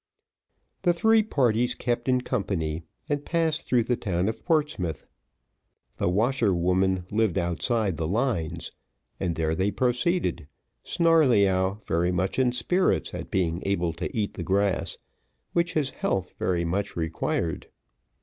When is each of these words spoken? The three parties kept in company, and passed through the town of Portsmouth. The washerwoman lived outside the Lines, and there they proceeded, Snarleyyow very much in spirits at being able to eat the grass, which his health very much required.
The 0.81 0.93
three 0.93 1.21
parties 1.21 1.75
kept 1.75 2.09
in 2.09 2.21
company, 2.21 2.81
and 3.07 3.23
passed 3.23 3.67
through 3.67 3.83
the 3.83 3.95
town 3.95 4.27
of 4.27 4.43
Portsmouth. 4.43 5.05
The 5.97 6.09
washerwoman 6.09 7.05
lived 7.11 7.37
outside 7.37 7.97
the 7.97 8.07
Lines, 8.07 8.71
and 9.19 9.35
there 9.35 9.53
they 9.53 9.69
proceeded, 9.69 10.47
Snarleyyow 10.83 11.75
very 11.85 12.11
much 12.11 12.39
in 12.39 12.51
spirits 12.51 13.13
at 13.13 13.29
being 13.29 13.61
able 13.63 13.93
to 13.93 14.09
eat 14.17 14.33
the 14.33 14.41
grass, 14.41 14.97
which 15.53 15.73
his 15.73 15.91
health 15.91 16.33
very 16.39 16.65
much 16.65 16.95
required. 16.95 17.67